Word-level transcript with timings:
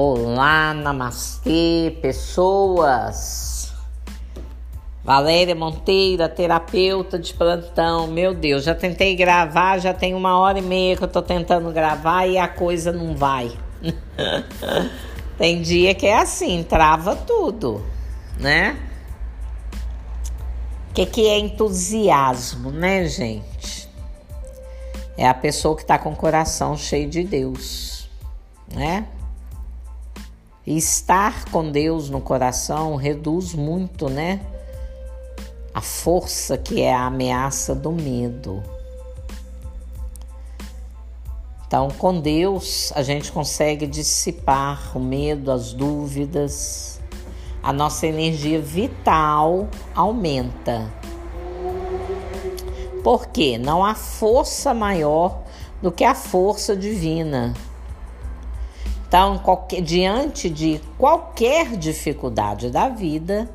Olá, 0.00 0.72
namastê, 0.74 1.98
pessoas. 2.00 3.74
Valéria 5.02 5.56
Monteira, 5.56 6.28
terapeuta 6.28 7.18
de 7.18 7.34
plantão. 7.34 8.06
Meu 8.06 8.32
Deus, 8.32 8.62
já 8.62 8.76
tentei 8.76 9.16
gravar, 9.16 9.78
já 9.78 9.92
tem 9.92 10.14
uma 10.14 10.38
hora 10.38 10.60
e 10.60 10.62
meia 10.62 10.96
que 10.96 11.02
eu 11.02 11.08
tô 11.08 11.20
tentando 11.20 11.72
gravar 11.72 12.26
e 12.28 12.38
a 12.38 12.46
coisa 12.46 12.92
não 12.92 13.16
vai. 13.16 13.50
tem 15.36 15.62
dia 15.62 15.92
que 15.96 16.06
é 16.06 16.16
assim, 16.16 16.62
trava 16.62 17.16
tudo, 17.16 17.84
né? 18.38 18.78
O 20.90 20.94
que, 20.94 21.06
que 21.06 21.26
é 21.26 21.40
entusiasmo, 21.40 22.70
né, 22.70 23.04
gente? 23.04 23.88
É 25.16 25.26
a 25.26 25.34
pessoa 25.34 25.76
que 25.76 25.84
tá 25.84 25.98
com 25.98 26.12
o 26.12 26.16
coração 26.16 26.76
cheio 26.76 27.10
de 27.10 27.24
Deus, 27.24 28.08
né? 28.72 29.04
E 30.68 30.76
estar 30.76 31.46
com 31.46 31.72
Deus 31.72 32.10
no 32.10 32.20
coração 32.20 32.94
reduz 32.94 33.54
muito, 33.54 34.10
né? 34.10 34.38
A 35.72 35.80
força 35.80 36.58
que 36.58 36.82
é 36.82 36.92
a 36.92 37.06
ameaça 37.06 37.74
do 37.74 37.90
medo. 37.90 38.62
Então, 41.66 41.88
com 41.88 42.20
Deus, 42.20 42.92
a 42.94 43.02
gente 43.02 43.32
consegue 43.32 43.86
dissipar 43.86 44.94
o 44.94 45.00
medo, 45.00 45.50
as 45.50 45.72
dúvidas, 45.72 47.00
a 47.62 47.72
nossa 47.72 48.06
energia 48.06 48.60
vital 48.60 49.68
aumenta. 49.94 50.92
Porque 53.02 53.56
não 53.56 53.82
há 53.82 53.94
força 53.94 54.74
maior 54.74 55.44
do 55.80 55.90
que 55.90 56.04
a 56.04 56.14
força 56.14 56.76
divina. 56.76 57.54
Então, 59.08 59.38
qualquer, 59.38 59.80
diante 59.80 60.50
de 60.50 60.78
qualquer 60.98 61.78
dificuldade 61.78 62.70
da 62.70 62.90
vida, 62.90 63.48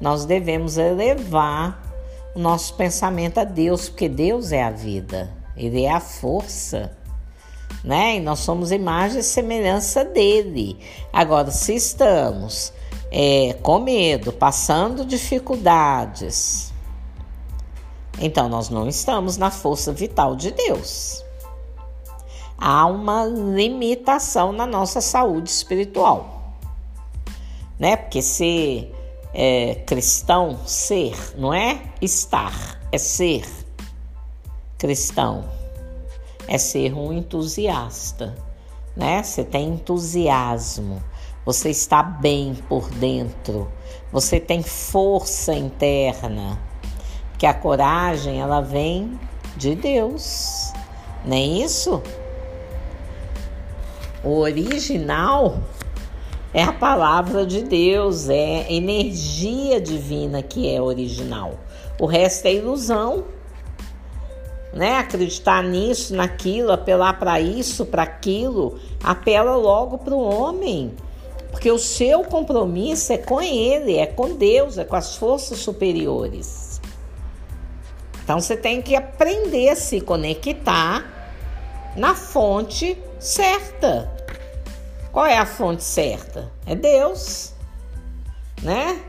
nós 0.00 0.24
devemos 0.24 0.78
elevar 0.78 1.82
o 2.34 2.38
nosso 2.38 2.72
pensamento 2.74 3.38
a 3.38 3.44
Deus, 3.44 3.90
porque 3.90 4.08
Deus 4.08 4.50
é 4.50 4.62
a 4.62 4.70
vida, 4.70 5.30
Ele 5.54 5.82
é 5.82 5.92
a 5.92 6.00
força, 6.00 6.96
né? 7.84 8.16
E 8.16 8.20
nós 8.20 8.38
somos 8.38 8.72
imagem 8.72 9.20
e 9.20 9.22
semelhança 9.22 10.06
dele. 10.06 10.78
Agora, 11.12 11.50
se 11.50 11.74
estamos 11.74 12.72
é, 13.10 13.58
com 13.60 13.80
medo, 13.80 14.32
passando 14.32 15.04
dificuldades, 15.04 16.72
então 18.18 18.48
nós 18.48 18.70
não 18.70 18.88
estamos 18.88 19.36
na 19.36 19.50
força 19.50 19.92
vital 19.92 20.34
de 20.34 20.50
Deus 20.50 21.27
há 22.58 22.86
uma 22.86 23.24
limitação 23.24 24.52
na 24.52 24.66
nossa 24.66 25.00
saúde 25.00 25.48
espiritual. 25.48 26.56
Né? 27.78 27.96
Porque 27.96 28.20
ser 28.20 28.92
é, 29.32 29.76
cristão, 29.86 30.58
ser, 30.66 31.16
não 31.36 31.54
é 31.54 31.80
estar, 32.00 32.80
é 32.90 32.98
ser 32.98 33.44
cristão, 34.76 35.44
é 36.46 36.58
ser 36.58 36.94
um 36.94 37.12
entusiasta, 37.12 38.34
né? 38.96 39.22
Você 39.22 39.44
tem 39.44 39.68
entusiasmo, 39.68 41.02
você 41.44 41.70
está 41.70 42.02
bem 42.02 42.54
por 42.68 42.88
dentro, 42.90 43.70
você 44.10 44.40
tem 44.40 44.62
força 44.62 45.54
interna, 45.54 46.58
que 47.38 47.46
a 47.46 47.54
coragem 47.54 48.40
ela 48.40 48.60
vem 48.60 49.18
de 49.56 49.74
Deus, 49.74 50.72
não 51.24 51.36
é 51.36 51.42
isso? 51.42 52.02
O 54.28 54.40
original 54.40 55.58
é 56.52 56.62
a 56.62 56.70
palavra 56.70 57.46
de 57.46 57.62
Deus, 57.62 58.28
é 58.28 58.70
energia 58.70 59.80
divina 59.80 60.42
que 60.42 60.68
é 60.68 60.82
original. 60.82 61.54
O 61.98 62.04
resto 62.04 62.44
é 62.44 62.52
ilusão. 62.52 63.24
Né? 64.70 64.98
Acreditar 64.98 65.62
nisso, 65.62 66.14
naquilo, 66.14 66.72
apelar 66.72 67.18
para 67.18 67.40
isso, 67.40 67.86
para 67.86 68.02
aquilo, 68.02 68.78
apela 69.02 69.56
logo 69.56 69.96
para 69.96 70.14
o 70.14 70.20
homem. 70.20 70.92
Porque 71.50 71.72
o 71.72 71.78
seu 71.78 72.22
compromisso 72.22 73.14
é 73.14 73.16
com 73.16 73.40
ele, 73.40 73.96
é 73.96 74.04
com 74.04 74.36
Deus, 74.36 74.76
é 74.76 74.84
com 74.84 74.96
as 74.96 75.16
forças 75.16 75.56
superiores. 75.60 76.82
Então 78.22 78.38
você 78.38 78.58
tem 78.58 78.82
que 78.82 78.94
aprender 78.94 79.70
a 79.70 79.76
se 79.76 80.02
conectar 80.02 81.02
na 81.96 82.14
fonte 82.14 83.02
certa. 83.18 84.17
Qual 85.18 85.26
é 85.26 85.36
a 85.36 85.44
fonte 85.44 85.82
certa? 85.82 86.48
É 86.64 86.76
Deus, 86.76 87.52
né? 88.62 89.02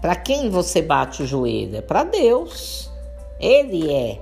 Para 0.00 0.16
quem 0.16 0.48
você 0.48 0.80
bate 0.80 1.22
o 1.22 1.26
joelho? 1.26 1.76
É 1.76 1.82
para 1.82 2.04
Deus. 2.04 2.90
Ele 3.38 3.92
é 3.92 4.18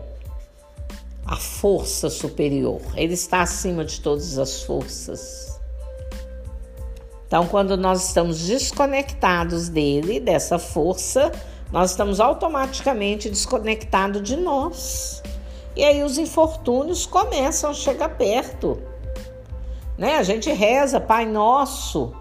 a 1.25 1.37
força 1.37 2.11
superior. 2.11 2.81
Ele 2.97 3.15
está 3.15 3.43
acima 3.43 3.85
de 3.85 4.01
todas 4.01 4.41
as 4.41 4.65
forças. 4.65 5.61
Então, 7.29 7.47
quando 7.47 7.77
nós 7.77 8.09
estamos 8.09 8.49
desconectados 8.49 9.69
dele, 9.69 10.19
dessa 10.19 10.59
força, 10.59 11.31
nós 11.71 11.93
estamos 11.93 12.19
automaticamente 12.19 13.31
desconectados 13.31 14.21
de 14.25 14.35
nós. 14.35 15.23
E 15.77 15.85
aí 15.85 16.03
os 16.03 16.19
infortúnios 16.19 17.07
começam 17.07 17.71
a 17.71 17.75
chegar 17.75 18.09
perto. 18.17 18.83
Né? 19.99 20.17
A 20.17 20.23
gente 20.23 20.51
reza, 20.53 21.01
Pai 21.01 21.27
Nosso 21.27 22.15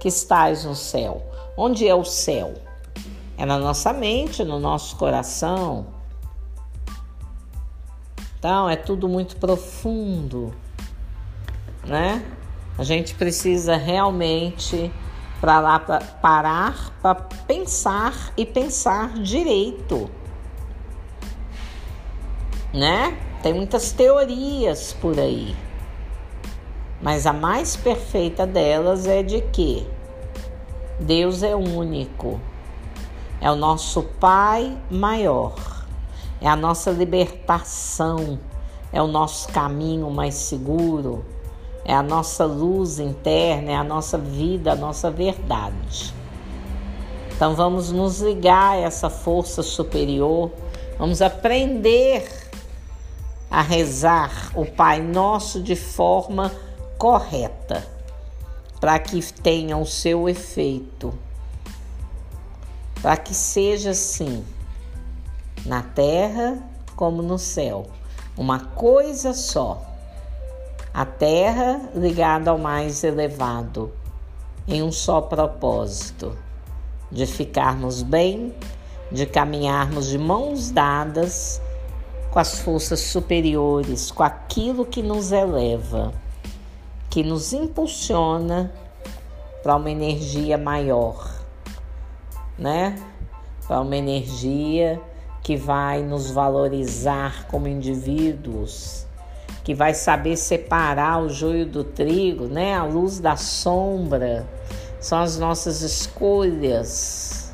que 0.00 0.08
estás 0.08 0.64
no 0.64 0.74
céu. 0.74 1.22
Onde 1.56 1.86
é 1.86 1.94
o 1.94 2.04
céu? 2.04 2.54
É 3.36 3.44
na 3.44 3.58
nossa 3.58 3.92
mente, 3.92 4.44
no 4.44 4.58
nosso 4.58 4.96
coração. 4.96 5.88
Então 8.38 8.70
é 8.70 8.76
tudo 8.76 9.08
muito 9.08 9.36
profundo, 9.36 10.54
né? 11.84 12.24
A 12.78 12.84
gente 12.84 13.14
precisa 13.14 13.76
realmente 13.76 14.92
para 15.40 15.58
lá 15.58 15.78
pra 15.80 15.98
parar 15.98 16.92
para 17.02 17.14
pensar 17.14 18.32
e 18.36 18.46
pensar 18.46 19.14
direito 19.14 20.08
né? 22.76 23.16
Tem 23.42 23.54
muitas 23.54 23.90
teorias 23.92 24.92
por 24.92 25.18
aí. 25.18 25.56
Mas 27.00 27.26
a 27.26 27.32
mais 27.32 27.76
perfeita 27.76 28.46
delas 28.46 29.06
é 29.06 29.22
de 29.22 29.40
que 29.40 29.86
Deus 30.98 31.42
é 31.42 31.54
único. 31.54 32.40
É 33.40 33.50
o 33.50 33.56
nosso 33.56 34.02
Pai 34.18 34.76
maior. 34.90 35.54
É 36.40 36.48
a 36.48 36.56
nossa 36.56 36.90
libertação. 36.90 38.38
É 38.92 39.02
o 39.02 39.06
nosso 39.06 39.48
caminho 39.48 40.10
mais 40.10 40.34
seguro. 40.34 41.24
É 41.84 41.94
a 41.94 42.02
nossa 42.02 42.44
luz 42.44 42.98
interna, 42.98 43.70
é 43.70 43.76
a 43.76 43.84
nossa 43.84 44.18
vida, 44.18 44.72
a 44.72 44.74
nossa 44.74 45.08
verdade. 45.08 46.12
Então 47.36 47.54
vamos 47.54 47.92
nos 47.92 48.20
ligar 48.20 48.72
a 48.72 48.76
essa 48.76 49.10
força 49.10 49.62
superior, 49.62 50.50
vamos 50.98 51.20
aprender 51.20 52.26
a 53.50 53.60
rezar 53.60 54.50
o 54.54 54.64
Pai 54.64 55.00
Nosso 55.00 55.62
de 55.62 55.76
forma 55.76 56.50
correta, 56.98 57.86
para 58.80 58.98
que 58.98 59.20
tenha 59.32 59.76
o 59.76 59.86
seu 59.86 60.28
efeito, 60.28 61.12
para 63.02 63.16
que 63.16 63.34
seja 63.34 63.90
assim, 63.90 64.44
na 65.64 65.82
terra 65.82 66.58
como 66.94 67.22
no 67.22 67.38
céu, 67.38 67.86
uma 68.36 68.60
coisa 68.60 69.32
só. 69.32 69.82
A 70.92 71.04
terra 71.04 71.90
ligada 71.94 72.50
ao 72.50 72.58
mais 72.58 73.04
elevado, 73.04 73.92
em 74.66 74.82
um 74.82 74.90
só 74.90 75.20
propósito, 75.20 76.36
de 77.12 77.26
ficarmos 77.26 78.02
bem, 78.02 78.54
de 79.12 79.26
caminharmos 79.26 80.06
de 80.06 80.18
mãos 80.18 80.70
dadas 80.70 81.60
com 82.30 82.38
as 82.38 82.58
forças 82.60 83.00
superiores, 83.00 84.10
com 84.10 84.22
aquilo 84.22 84.84
que 84.84 85.02
nos 85.02 85.32
eleva, 85.32 86.12
que 87.16 87.22
nos 87.22 87.54
impulsiona 87.54 88.70
para 89.62 89.74
uma 89.74 89.90
energia 89.90 90.58
maior, 90.58 91.34
né? 92.58 92.94
Para 93.66 93.80
uma 93.80 93.96
energia 93.96 95.00
que 95.42 95.56
vai 95.56 96.02
nos 96.02 96.30
valorizar 96.30 97.46
como 97.46 97.68
indivíduos, 97.68 99.06
que 99.64 99.72
vai 99.72 99.94
saber 99.94 100.36
separar 100.36 101.22
o 101.22 101.30
joio 101.30 101.64
do 101.64 101.82
trigo, 101.82 102.48
né? 102.48 102.74
A 102.74 102.84
luz 102.84 103.18
da 103.18 103.34
sombra 103.34 104.46
são 105.00 105.18
as 105.18 105.38
nossas 105.38 105.80
escolhas 105.80 107.50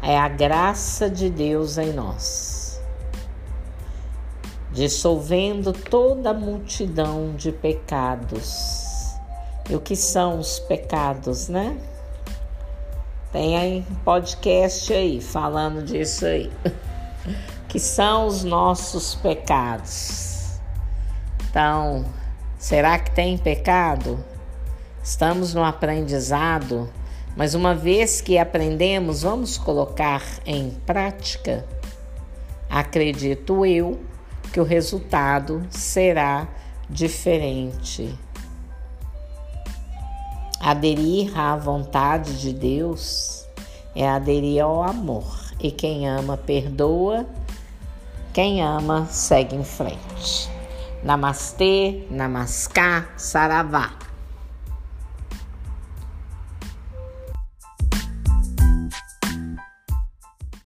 é 0.00 0.16
a 0.16 0.28
graça 0.28 1.10
de 1.10 1.28
Deus 1.28 1.76
em 1.76 1.92
nós. 1.92 2.45
Dissolvendo 4.76 5.72
toda 5.72 6.30
a 6.30 6.34
multidão 6.34 7.34
de 7.34 7.50
pecados. 7.50 9.16
E 9.70 9.74
o 9.74 9.80
que 9.80 9.96
são 9.96 10.38
os 10.38 10.58
pecados, 10.58 11.48
né? 11.48 11.78
Tem 13.32 13.56
aí 13.56 13.86
podcast 14.04 14.92
aí 14.92 15.18
falando 15.22 15.82
disso 15.82 16.26
aí. 16.26 16.52
que 17.70 17.80
são 17.80 18.26
os 18.26 18.44
nossos 18.44 19.14
pecados. 19.14 20.60
Então, 21.48 22.04
será 22.58 22.98
que 22.98 23.12
tem 23.12 23.38
pecado? 23.38 24.22
Estamos 25.02 25.54
no 25.54 25.64
aprendizado, 25.64 26.92
mas 27.34 27.54
uma 27.54 27.74
vez 27.74 28.20
que 28.20 28.36
aprendemos, 28.36 29.22
vamos 29.22 29.56
colocar 29.56 30.22
em 30.44 30.70
prática? 30.84 31.64
Acredito 32.68 33.64
eu 33.64 33.98
que 34.56 34.60
o 34.60 34.64
resultado 34.64 35.66
será 35.68 36.48
diferente. 36.88 38.18
Aderir 40.58 41.38
à 41.38 41.54
vontade 41.56 42.40
de 42.40 42.54
Deus 42.54 43.46
é 43.94 44.08
aderir 44.08 44.64
ao 44.64 44.82
amor. 44.82 45.26
E 45.60 45.70
quem 45.70 46.08
ama, 46.08 46.38
perdoa. 46.38 47.26
Quem 48.32 48.62
ama, 48.62 49.06
segue 49.10 49.54
em 49.54 49.62
frente. 49.62 50.48
Namastê, 51.04 52.06
Namaskar, 52.10 53.10
Saravá. 53.18 54.05